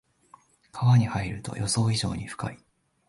[0.71, 2.57] 川に入ると予想以上に深い